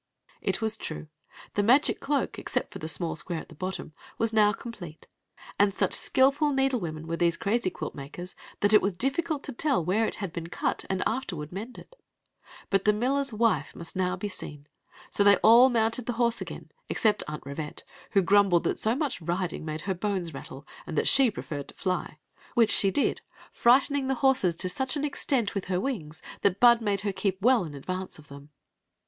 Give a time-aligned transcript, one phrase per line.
[0.41, 1.09] It was true—
[1.53, 5.05] the magic cloak, except for a small square at the bottom, was now complete;
[5.59, 9.85] and such skilful needlewomen were these crazy quilt makers that it was difficult to tell
[9.85, 11.95] where k had been oit auid afterward mended.
[12.71, 14.65] But the miller s wife must now be seen;
[15.11, 17.83] so they all mounted the horses again, except Aunt Rivette,
[18.13, 20.65] who grumbled that so much riding made her bones Md
[20.95, 23.21] that she j^^mted^ to %.^ Si^ 266 Queen Zixi of Ix; or, the
[23.51, 27.37] frightening the horses to such an extent with her wings that Bud made her ke^
[27.39, 28.49] well m advai^ of them.